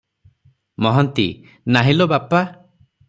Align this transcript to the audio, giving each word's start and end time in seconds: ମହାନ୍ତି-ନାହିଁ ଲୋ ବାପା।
ମହାନ୍ତି-ନାହିଁ 0.85 1.95
ଲୋ 1.99 2.09
ବାପା। 2.15 2.43